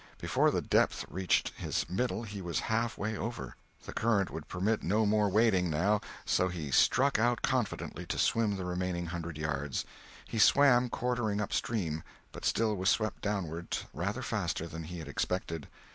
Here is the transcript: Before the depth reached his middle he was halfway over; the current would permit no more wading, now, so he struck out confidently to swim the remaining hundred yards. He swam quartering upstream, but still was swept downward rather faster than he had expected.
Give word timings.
Before 0.17 0.49
the 0.49 0.63
depth 0.63 1.05
reached 1.11 1.49
his 1.49 1.87
middle 1.87 2.23
he 2.23 2.41
was 2.41 2.61
halfway 2.73 3.15
over; 3.15 3.55
the 3.85 3.93
current 3.93 4.31
would 4.31 4.47
permit 4.47 4.81
no 4.81 5.05
more 5.05 5.29
wading, 5.29 5.69
now, 5.69 6.01
so 6.25 6.47
he 6.47 6.71
struck 6.71 7.19
out 7.19 7.43
confidently 7.43 8.07
to 8.07 8.17
swim 8.17 8.55
the 8.55 8.65
remaining 8.65 9.05
hundred 9.05 9.37
yards. 9.37 9.85
He 10.25 10.39
swam 10.39 10.89
quartering 10.89 11.39
upstream, 11.39 12.01
but 12.31 12.45
still 12.45 12.75
was 12.75 12.89
swept 12.89 13.21
downward 13.21 13.77
rather 13.93 14.23
faster 14.23 14.65
than 14.65 14.85
he 14.85 14.97
had 14.97 15.07
expected. 15.07 15.67